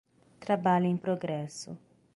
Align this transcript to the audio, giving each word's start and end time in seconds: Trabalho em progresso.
Trabalho 0.39 0.87
em 0.87 0.97
progresso. 0.97 1.77